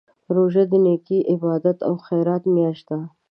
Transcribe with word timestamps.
روژه 0.35 0.63
د 0.71 0.73
نېکۍ، 0.85 1.19
عبادت 1.33 1.77
او 1.87 1.93
خیرات 2.05 2.43
میاشت 2.53 2.85
ده. 2.89 2.99